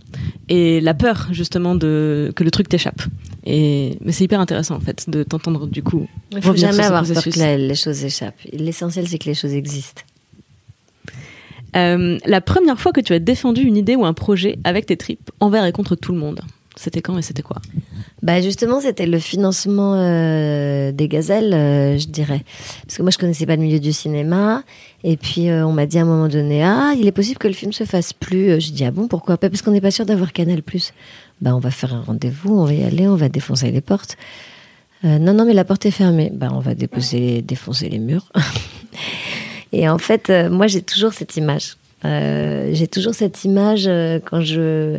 [0.51, 3.01] et la peur justement de que le truc t'échappe
[3.45, 7.05] et mais c'est hyper intéressant en fait de t'entendre du coup il faut jamais avoir
[7.05, 10.03] peur que les choses échappent l'essentiel c'est que les choses existent
[11.77, 14.97] euh, la première fois que tu as défendu une idée ou un projet avec tes
[14.97, 16.41] tripes envers et contre tout le monde
[16.77, 17.57] c'était quand et c'était quoi?
[18.23, 22.43] Bah justement, c'était le financement euh, des gazelles, euh, je dirais.
[22.87, 24.63] Parce que moi, je connaissais pas le milieu du cinéma.
[25.05, 27.49] Et puis, euh, on m'a dit à un moment donné, ah, il est possible que
[27.49, 28.61] le film se fasse plus.
[28.61, 29.51] Je dis, ah bon, pourquoi pas?
[29.51, 30.63] Parce qu'on n'est pas sûr d'avoir Canal+.
[31.41, 34.17] Bah, on va faire un rendez-vous, on va y aller, on va défoncer les portes.
[35.03, 36.31] non, non, mais la porte est fermée.
[36.33, 38.31] Bah, on va déposer, défoncer les murs.
[39.73, 44.41] et en fait, moi, j'ai toujours cette image Euh, j'ai toujours cette image euh, quand
[44.41, 44.99] je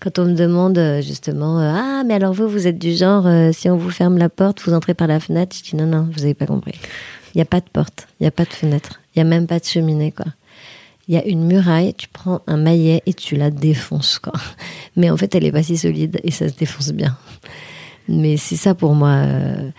[0.00, 3.26] quand on me demande euh, justement euh, ah mais alors vous vous êtes du genre
[3.26, 5.56] euh, si on vous ferme la porte vous entrez par la fenêtre?
[5.56, 6.78] Je dis non non vous avez pas compris
[7.34, 9.24] il n'y a pas de porte il n'y a pas de fenêtre il y a
[9.24, 10.26] même pas de cheminée quoi
[11.08, 14.32] il y a une muraille tu prends un maillet et tu la défonces quoi.
[14.96, 17.16] Mais en fait elle est pas si solide et ça se défonce bien.
[18.08, 19.70] Mais c'est ça pour moi euh,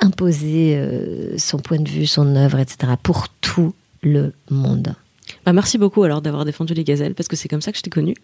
[0.00, 4.94] imposer euh, son point de vue son œuvre etc pour tout le monde.
[5.44, 7.82] Bah, merci beaucoup alors d'avoir défendu les gazelles parce que c'est comme ça que je
[7.82, 8.14] t'ai connu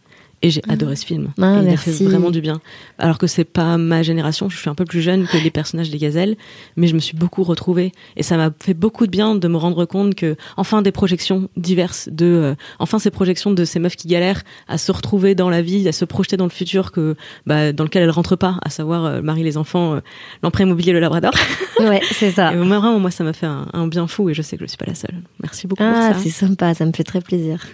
[0.43, 1.33] et j'ai adoré ce film.
[1.41, 1.93] Ah, Et il a merci.
[1.93, 2.61] fait vraiment du bien.
[2.99, 5.91] Alors que c'est pas ma génération, je suis un peu plus jeune que les personnages
[5.91, 6.37] des gazelles,
[6.77, 9.57] mais je me suis beaucoup retrouvée et ça m'a fait beaucoup de bien de me
[9.57, 13.97] rendre compte que enfin des projections diverses de euh, enfin ces projections de ces meufs
[13.97, 17.17] qui galèrent à se retrouver dans la vie, à se projeter dans le futur que
[17.47, 20.01] bah, dans lequel elles rentrent pas, à savoir euh, Marie les enfants, euh,
[20.43, 21.33] l'emprunt immobilier le Labrador.
[21.81, 24.43] ouais c'est ça Et vraiment moi ça m'a fait un, un bien fou et je
[24.43, 25.21] sais que je suis pas la seule.
[25.43, 26.23] Merci beaucoup ah pour ça.
[26.23, 27.67] c'est sympa ça me fait très plaisir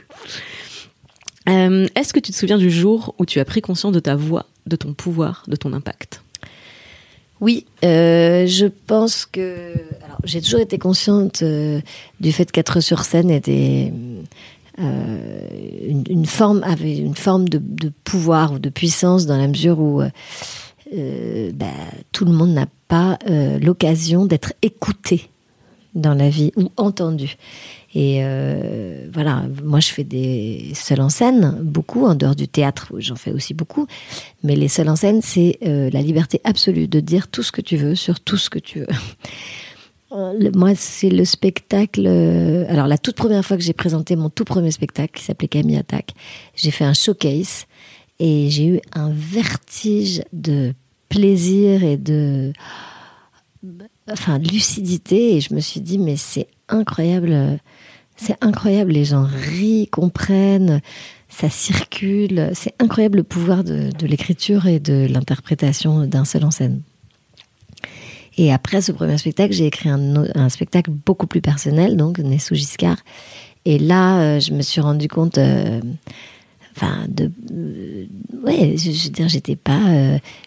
[1.48, 4.16] Euh, Est-ce que tu te souviens du jour où tu as pris conscience de ta
[4.16, 6.22] voix, de ton pouvoir, de ton impact?
[7.40, 9.74] Oui, euh, je pense que
[10.24, 11.80] j'ai toujours été consciente euh,
[12.18, 13.92] du fait qu'être sur scène était
[14.78, 17.60] une, forme avait une forme de,
[18.04, 20.02] pouvoir ou de puissance dans la mesure où
[20.92, 21.66] bah,
[22.12, 23.18] tout le monde n'a pas
[23.60, 25.30] l'occasion d'être écouté
[25.94, 27.36] dans la vie ou entendu.
[27.98, 32.92] Et euh, voilà, moi je fais des seuls en scène, beaucoup, en dehors du théâtre,
[32.98, 33.86] j'en fais aussi beaucoup.
[34.42, 37.62] Mais les seuls en scène, c'est euh, la liberté absolue de dire tout ce que
[37.62, 38.86] tu veux sur tout ce que tu veux.
[40.12, 42.06] Euh, Moi, c'est le spectacle.
[42.68, 45.76] Alors, la toute première fois que j'ai présenté mon tout premier spectacle, qui s'appelait Camille
[45.76, 46.12] Attaque,
[46.54, 47.66] j'ai fait un showcase
[48.20, 50.74] et j'ai eu un vertige de
[51.08, 52.52] plaisir et de
[54.08, 57.56] enfin lucidité et je me suis dit mais c'est incroyable euh,
[58.16, 60.80] c'est incroyable les gens rient comprennent
[61.28, 62.50] ça circule.
[62.54, 66.82] C'est incroyable le pouvoir de, l'écriture et de l'interprétation d'un seul en scène.
[68.38, 72.54] Et après ce premier spectacle j'ai écrit un, spectacle beaucoup plus personnel donc Né sous
[72.54, 72.98] Giscard.
[73.64, 75.80] Et là euh, je me suis rendu compte euh,
[76.76, 77.30] enfin de
[78.44, 79.80] ouais je, veux dire j'étais pas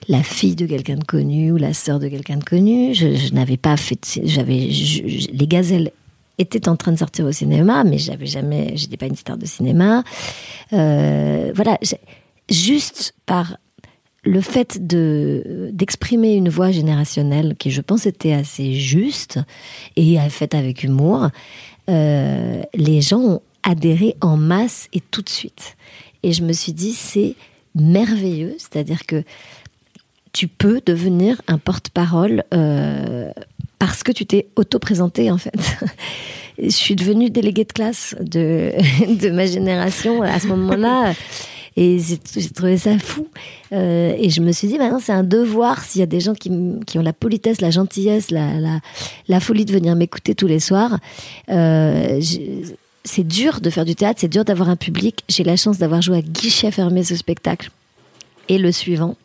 [0.07, 2.93] la fille de quelqu'un de connu ou la sœur de quelqu'un de connu.
[2.93, 4.69] Je, je n'avais pas fait j'avais
[5.31, 5.91] les gazelles
[6.39, 9.45] étaient en train de sortir au cinéma mais j'avais jamais j'étais pas une star de
[9.45, 10.03] cinéma.
[10.73, 11.77] Euh, voilà
[12.49, 13.57] juste par
[14.23, 19.39] le fait de d'exprimer une voix générationnelle qui je pense était assez juste
[19.95, 21.29] et faite avec humour
[21.89, 25.75] euh, les gens ont adhéré en masse et tout de suite.
[26.23, 27.35] Et je me suis dit c'est
[27.75, 28.55] merveilleux.
[28.57, 29.23] C'est à dire que
[30.31, 33.31] tu peux devenir un porte-parole euh,
[33.79, 35.53] parce que tu t'es auto-présenté en fait.
[36.61, 38.73] Je suis devenue déléguée de classe de,
[39.15, 41.13] de ma génération à ce moment-là.
[41.77, 43.29] Et j'ai trouvé ça fou.
[43.71, 46.33] Euh, et je me suis dit, maintenant, c'est un devoir s'il y a des gens
[46.33, 46.51] qui,
[46.85, 48.79] qui ont la politesse, la gentillesse, la, la,
[49.29, 50.99] la folie de venir m'écouter tous les soirs.
[51.49, 52.19] Euh,
[53.05, 55.23] c'est dur de faire du théâtre, c'est dur d'avoir un public.
[55.29, 57.71] J'ai la chance d'avoir joué à guichet fermé ce spectacle
[58.49, 59.15] et le suivant.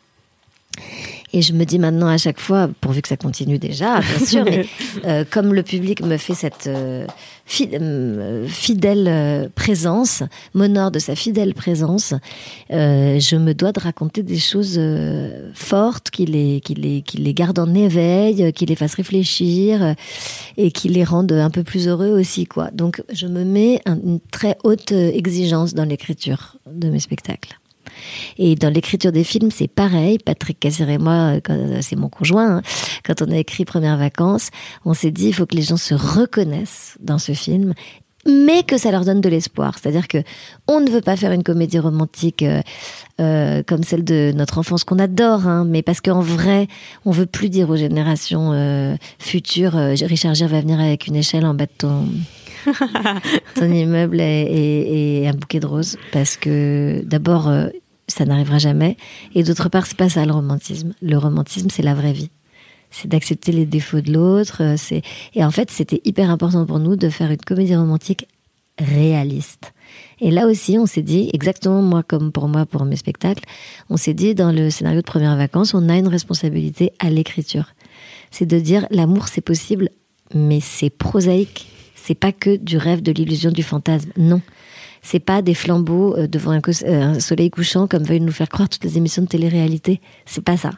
[1.33, 4.45] Et je me dis maintenant à chaque fois, pourvu que ça continue déjà, bien sûr,
[4.45, 4.65] mais
[5.05, 7.05] euh, comme le public me fait cette euh,
[7.45, 12.13] fi- euh, fidèle euh, présence, m'honore de sa fidèle présence,
[12.71, 17.17] euh, je me dois de raconter des choses euh, fortes qui les, qui, les, qui
[17.17, 19.95] les gardent en éveil, qui les fassent réfléchir
[20.57, 22.45] et qui les rendent un peu plus heureux aussi.
[22.45, 22.69] quoi.
[22.71, 27.57] Donc je me mets un- une très haute exigence dans l'écriture de mes spectacles.
[28.37, 30.17] Et dans l'écriture des films, c'est pareil.
[30.17, 32.61] Patrick Cassir et moi, euh, euh, c'est mon conjoint, hein,
[33.05, 34.49] quand on a écrit Premières Vacances,
[34.85, 37.73] on s'est dit, il faut que les gens se reconnaissent dans ce film
[38.27, 39.75] mais que ça leur donne de l'espoir.
[39.79, 40.17] C'est-à-dire que
[40.67, 42.61] on ne veut pas faire une comédie romantique euh,
[43.21, 46.67] euh, comme celle de notre enfance qu'on adore, hein, mais parce qu'en vrai,
[47.05, 51.45] on veut plus dire aux générations euh, futures, Richard Gere va venir avec une échelle
[51.45, 52.07] en bas de ton
[53.53, 57.51] ton immeuble et, et- et un bouquet de roses, parce que d'abord,
[58.07, 58.97] ça n'arrivera jamais,
[59.33, 60.93] et d'autre part, c'est pas ça le romantisme.
[61.01, 62.29] Le romantisme, c'est la vraie vie.
[62.91, 64.61] C'est d'accepter les défauts de l'autre.
[64.61, 64.99] euh,
[65.33, 68.27] et en fait, c'était hyper important pour nous de faire une comédie romantique
[68.77, 69.73] réaliste.
[70.19, 73.43] Et là aussi, on s'est dit, exactement moi comme pour moi pour mes spectacles,
[73.89, 77.73] on s'est dit dans le scénario de Premières Vacances, on a une responsabilité à l'écriture.
[78.31, 79.89] C'est de dire l'amour c'est possible,
[80.33, 81.67] mais c'est prosaïque.
[81.95, 84.11] C'est pas que du rêve, de l'illusion, du fantasme.
[84.17, 84.41] Non.
[85.05, 88.49] C'est pas des flambeaux euh, devant un, euh, un soleil couchant comme veulent nous faire
[88.49, 90.01] croire toutes les émissions de télé-réalité.
[90.25, 90.71] C'est pas ça.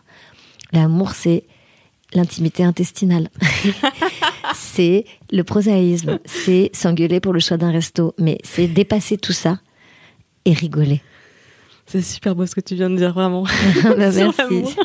[0.74, 1.46] L'amour, c'est
[2.14, 3.30] l'intimité intestinale.
[4.54, 6.20] c'est le prosaïsme.
[6.26, 8.16] C'est s'engueuler pour le choix d'un resto.
[8.20, 9.62] Mais c'est dépasser tout ça
[10.44, 11.02] et rigoler.
[11.86, 13.44] C'est super beau ce que tu viens de dire, vraiment.
[13.84, 14.76] Bah, merci.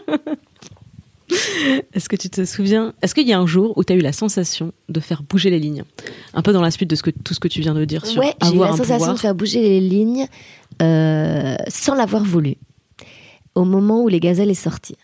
[1.94, 4.00] Est-ce que tu te souviens Est-ce qu'il y a un jour où tu as eu
[4.00, 5.84] la sensation de faire bouger les lignes?
[6.34, 8.04] Un peu dans la suite de ce que, tout ce que tu viens de dire
[8.06, 9.14] sur Ouais, j'ai eu avoir la sensation pouvoir.
[9.14, 10.26] de faire bouger les lignes
[10.82, 12.56] euh, sans l'avoir voulu.
[13.54, 14.94] Au moment où Les Gazelles est sorti.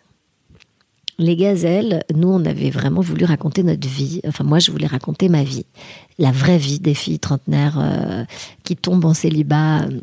[1.21, 4.21] Les Gazelles, nous, on avait vraiment voulu raconter notre vie.
[4.27, 5.67] Enfin, moi, je voulais raconter ma vie.
[6.19, 8.25] La vraie vie des filles trentenaires euh,
[8.63, 9.83] qui tombent en célibat.
[9.83, 10.01] euh,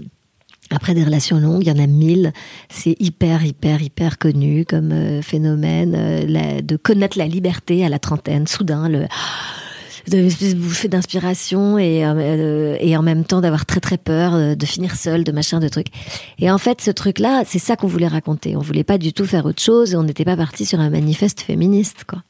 [0.72, 2.34] Après des relations longues, il y en a mille.
[2.70, 8.00] C'est hyper, hyper, hyper connu comme euh, phénomène euh, de connaître la liberté à la
[8.00, 8.48] trentaine.
[8.48, 9.06] Soudain, le
[10.10, 14.96] de bouffée d'inspiration et, euh, et en même temps d'avoir très très peur de finir
[14.96, 15.88] seul, de machin, de trucs.
[16.40, 18.56] Et en fait, ce truc-là, c'est ça qu'on voulait raconter.
[18.56, 20.90] On voulait pas du tout faire autre chose et on n'était pas parti sur un
[20.90, 22.24] manifeste féministe, quoi.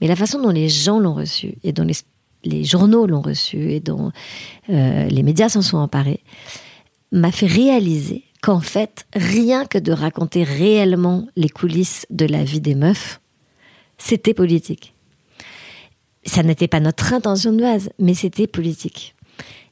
[0.00, 3.80] Mais la façon dont les gens l'ont reçu et dont les, journaux l'ont reçu et
[3.80, 4.12] dont
[4.68, 6.20] les médias s'en sont emparés
[7.12, 12.60] m'a fait réaliser qu'en fait, rien que de raconter réellement les coulisses de la vie
[12.60, 13.20] des meufs,
[13.98, 14.94] c'était politique.
[16.24, 19.14] Ça n'était pas notre intention de base, mais c'était politique.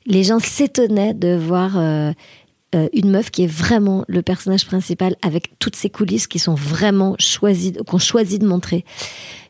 [0.06, 2.12] Les gens s'étonnaient de voir euh,
[2.74, 6.54] euh, une meuf qui est vraiment le personnage principal avec toutes ces coulisses qui sont
[6.54, 8.84] vraiment choisies, qu'on choisit de montrer.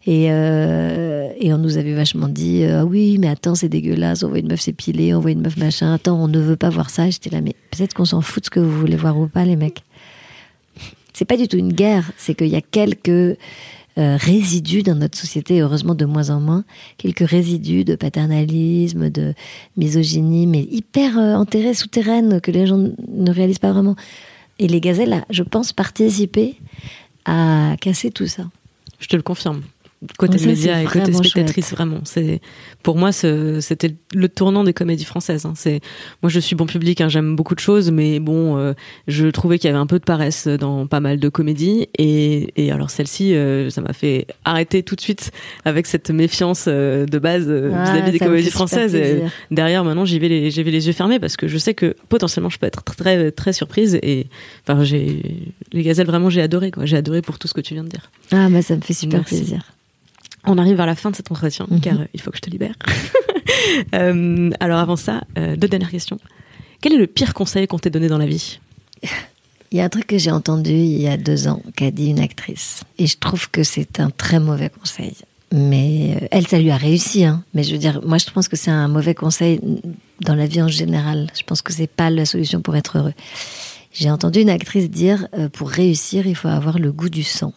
[0.06, 4.22] Et, euh, et on nous avait vachement dit euh, Ah oui, mais attends, c'est dégueulasse,
[4.22, 6.70] on voit une meuf s'épiler, on voit une meuf machin, attends, on ne veut pas
[6.70, 7.10] voir ça.
[7.10, 9.44] J'étais là, mais peut-être qu'on s'en fout de ce que vous voulez voir ou pas,
[9.44, 9.82] les mecs.
[11.12, 13.36] C'est pas du tout une guerre, c'est qu'il y a quelques
[13.98, 16.64] euh, résidus dans notre société, heureusement de moins en moins,
[16.98, 19.34] quelques résidus de paternalisme, de
[19.76, 23.96] misogynie, mais hyper euh, enterrés, souterraines, que les gens ne réalisent pas vraiment.
[24.58, 26.56] Et les gazelles, a, je pense, participer
[27.24, 28.44] à casser tout ça.
[29.00, 29.62] Je te le confirme.
[30.16, 31.76] Côté ça, média et côté spectatrice, chouette.
[31.76, 31.98] vraiment.
[32.04, 32.40] C'est
[32.84, 35.44] pour moi, c'était le tournant des comédies françaises.
[35.44, 35.54] hein.
[35.56, 35.80] C'est
[36.22, 38.74] moi, je suis bon public, hein, j'aime beaucoup de choses, mais bon, euh,
[39.08, 41.88] je trouvais qu'il y avait un peu de paresse dans pas mal de comédies.
[41.98, 45.32] Et, et alors celle-ci, euh, ça m'a fait arrêter tout de suite
[45.64, 48.94] avec cette méfiance euh, de base Ah, vis-à-vis des comédies françaises.
[48.94, 51.74] Et derrière, maintenant, j'y vais les, j'y vais les yeux fermés parce que je sais
[51.74, 53.98] que potentiellement, je peux être très, très surprise.
[54.02, 54.28] Et
[54.62, 55.22] enfin, j'ai
[55.72, 56.70] les gazelles, vraiment, j'ai adoré.
[56.70, 56.84] Quoi.
[56.86, 58.12] J'ai adoré pour tout ce que tu viens de dire.
[58.30, 59.34] Ah, bah ça me fait super Merci.
[59.36, 59.72] plaisir.
[60.50, 61.80] On arrive vers la fin de cet entretien, Mhm.
[61.80, 62.74] car euh, il faut que je te libère.
[63.94, 66.18] Euh, alors avant ça, euh, deux dernières questions.
[66.80, 68.60] Quel est le pire conseil qu'on t'ait donné dans la vie?
[69.72, 72.08] Il y a un truc que j'ai entendu il y a deux ans qu'a dit
[72.10, 72.82] une actrice.
[72.98, 75.14] Et je trouve que c'est un très mauvais conseil.
[75.52, 77.24] Mais elle, ça lui a réussi.
[77.24, 77.42] Hein.
[77.54, 79.60] Mais je veux dire, moi, je pense que c'est un mauvais conseil
[80.20, 81.28] dans la vie en général.
[81.36, 83.14] Je pense que c'est pas la solution pour être heureux.
[83.92, 87.52] J'ai entendu une actrice dire pour réussir, il faut avoir le goût du sang.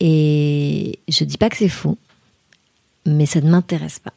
[0.00, 1.98] Et je dis pas que c'est faux,
[3.06, 4.12] mais ça ne m'intéresse pas.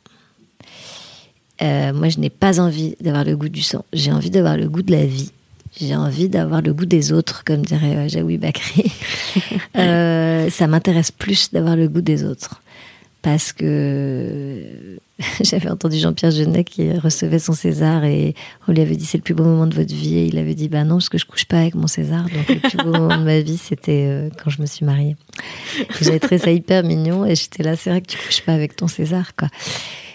[1.62, 3.86] Euh, moi, je n'ai pas envie d'avoir le goût du sang.
[3.94, 5.32] J'ai envie d'avoir le goût de la vie.
[5.80, 8.92] J'ai envie d'avoir le goût des autres, comme dirait euh, Jaoui Bakri.
[9.78, 12.62] Euh, ça m'intéresse plus d'avoir le goût des autres.
[13.22, 14.98] Parce que
[15.44, 18.34] j'avais entendu Jean-Pierre Jeunet qui recevait son César et
[18.68, 20.16] on lui avait dit c'est le plus beau moment de votre vie.
[20.18, 22.24] Et il avait dit bah non, parce que je couche pas avec mon César.
[22.24, 25.16] Donc le plus beau moment de ma vie, c'était euh, quand je me suis mariée.
[26.02, 28.76] J'avais trouvé ça hyper mignon et j'étais là, c'est vrai que tu couches pas avec
[28.76, 29.50] ton César, quoi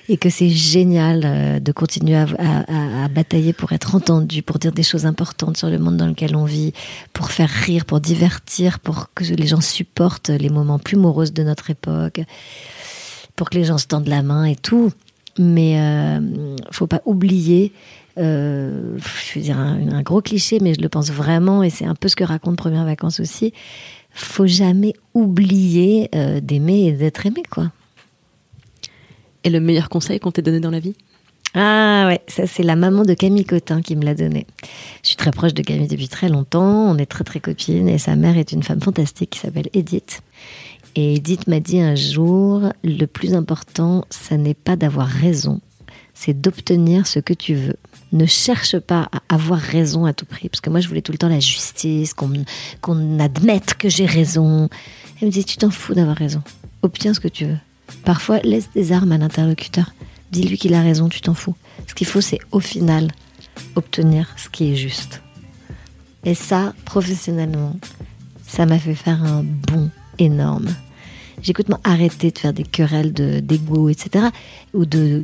[0.08, 4.70] et que c'est génial euh, de continuer à- à batailler pour être entendu, pour dire
[4.70, 6.72] des choses importantes sur le monde dans lequel on vit,
[7.12, 11.42] pour faire rire, pour divertir, pour que les gens supportent les moments plus moroses de
[11.42, 12.20] notre époque,
[13.36, 14.92] pour que les gens se tendent la main et tout.
[15.38, 17.72] Mais euh, faut pas oublier.
[18.18, 21.84] euh, je veux dire un, un gros cliché, mais je le pense vraiment, et c'est
[21.84, 23.52] un peu ce que raconte Première Vacances aussi.
[24.12, 27.70] Faut jamais oublier euh, d'aimer et d'être aimé, quoi.
[29.44, 30.94] Et le meilleur conseil qu'on t'ait donné dans la vie?
[31.54, 34.46] Ah ouais, ça c'est la maman de Camille Cotin qui me l'a donné.
[35.02, 37.96] Je suis très proche de Camille depuis très longtemps, on est très très copines et
[37.96, 40.20] sa mère est une femme fantastique qui s'appelle Edith.
[40.98, 45.60] Et Edith m'a dit un jour, le plus important, ça n'est pas d'avoir raison,
[46.14, 47.76] c'est d'obtenir ce que tu veux.
[48.12, 51.12] Ne cherche pas à avoir raison à tout prix, parce que moi je voulais tout
[51.12, 54.70] le temps la justice, qu'on admette que j'ai raison.
[55.20, 56.42] Elle me dit, tu t'en fous d'avoir raison,
[56.80, 57.58] obtiens ce que tu veux.
[58.04, 59.92] Parfois, laisse des armes à l'interlocuteur.
[60.32, 61.54] Dis-lui qu'il a raison, tu t'en fous.
[61.86, 63.10] Ce qu'il faut, c'est au final
[63.74, 65.20] obtenir ce qui est juste.
[66.24, 67.76] Et ça, professionnellement,
[68.46, 70.68] ça m'a fait faire un bond énorme.
[71.46, 74.26] J'ai complètement arrêté de faire des querelles de- d'ego, etc.
[74.74, 75.22] Ou de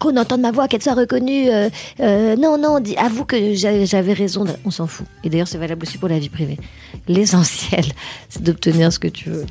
[0.00, 1.48] qu'on entende ma voix, qu'elle soit reconnue.
[1.50, 1.68] euh,
[2.00, 4.44] euh, non, non, dis, avoue que j'a- j'avais raison.
[4.64, 5.06] On s'en fout.
[5.22, 6.58] Et d'ailleurs, c'est valable aussi pour la vie privée.
[7.06, 7.84] L'essentiel,
[8.28, 9.46] c'est d'obtenir ce que tu veux.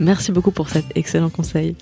[0.00, 1.74] Merci beaucoup pour cet excellent conseil.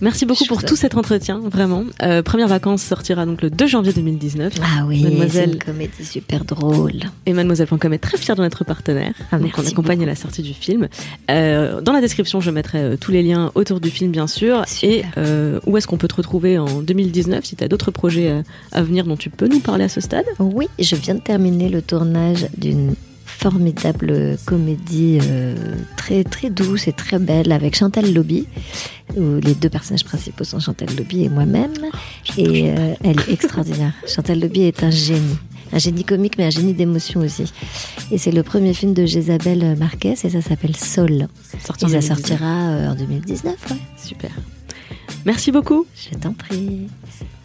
[0.00, 1.84] Merci beaucoup Je pour tout cet entretien, vraiment.
[2.02, 4.54] Euh, première vacances sortira donc le 2 janvier 2019.
[4.60, 7.00] Ah oui, Mademoiselle une comédie super drôle.
[7.26, 9.14] et mademoiselle.com est très fière de notre partenaire.
[9.30, 10.08] Ah, donc on accompagne beaucoup.
[10.08, 10.88] la sortie du film.
[11.30, 14.64] Euh, dans la description, je mettrai euh, tous les liens autour du film, bien sûr.
[14.66, 14.90] Super.
[14.90, 15.04] Et
[15.66, 18.42] où est-ce qu'on peut te retrouver en 2019 si tu as d'autres projets
[18.72, 20.26] à venir dont tu peux nous parler à ce stade?
[20.38, 22.94] Oui, je viens de terminer le tournage d'une
[23.38, 25.54] formidable comédie euh,
[25.96, 28.46] très très douce et très belle avec Chantal Lobby,
[29.16, 31.72] où les deux personnages principaux sont Chantal Lobby et moi-même.
[32.38, 33.92] et euh, elle est extraordinaire.
[34.08, 35.36] Chantal Lobby est un génie.
[35.72, 37.52] Un génie comique, mais un génie d'émotion aussi.
[38.12, 41.26] Et c'est le premier film de Jésabelle Marquez et ça s'appelle Sol.
[41.64, 42.16] Sorti Et ça 2019.
[42.16, 43.76] sortira euh, en 2019, ouais.
[43.96, 44.30] Super.
[45.24, 45.84] Merci beaucoup.
[45.96, 46.86] Je t'en prie.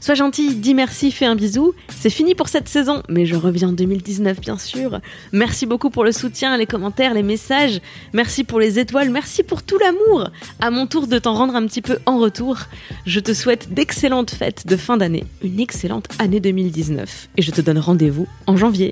[0.09, 1.73] Sois gentil, dis merci, fais un bisou.
[1.95, 5.01] C'est fini pour cette saison, mais je reviens en 2019 bien sûr.
[5.33, 7.79] Merci beaucoup pour le soutien, les commentaires, les messages.
[8.13, 10.31] Merci pour les étoiles, merci pour tout l'amour.
[10.61, 12.57] À mon tour de t'en rendre un petit peu en retour.
[13.05, 17.61] Je te souhaite d'excellentes fêtes de fin d'année, une excellente année 2019 et je te
[17.61, 18.91] donne rendez-vous en janvier.